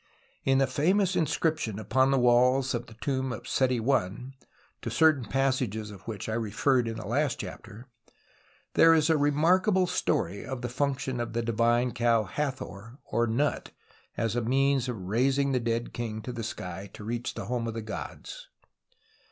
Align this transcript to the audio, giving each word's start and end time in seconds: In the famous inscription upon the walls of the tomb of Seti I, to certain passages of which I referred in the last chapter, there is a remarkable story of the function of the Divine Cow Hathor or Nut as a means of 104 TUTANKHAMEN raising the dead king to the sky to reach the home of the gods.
In 0.43 0.57
the 0.57 0.65
famous 0.65 1.15
inscription 1.15 1.77
upon 1.77 2.09
the 2.09 2.17
walls 2.17 2.73
of 2.73 2.87
the 2.87 2.95
tomb 2.95 3.31
of 3.31 3.47
Seti 3.47 3.79
I, 3.79 4.09
to 4.81 4.89
certain 4.89 5.25
passages 5.25 5.91
of 5.91 6.01
which 6.07 6.27
I 6.27 6.33
referred 6.33 6.87
in 6.87 6.97
the 6.97 7.05
last 7.05 7.39
chapter, 7.39 7.87
there 8.73 8.95
is 8.95 9.11
a 9.11 9.15
remarkable 9.17 9.85
story 9.85 10.43
of 10.43 10.63
the 10.63 10.69
function 10.69 11.19
of 11.19 11.33
the 11.33 11.43
Divine 11.43 11.91
Cow 11.91 12.23
Hathor 12.23 12.97
or 13.05 13.27
Nut 13.27 13.69
as 14.17 14.35
a 14.35 14.41
means 14.41 14.89
of 14.89 14.95
104 14.95 14.95
TUTANKHAMEN 14.95 15.09
raising 15.11 15.51
the 15.51 15.59
dead 15.69 15.93
king 15.93 16.23
to 16.23 16.33
the 16.33 16.43
sky 16.43 16.89
to 16.93 17.03
reach 17.03 17.35
the 17.35 17.45
home 17.45 17.67
of 17.67 17.75
the 17.75 17.83
gods. 17.83 18.47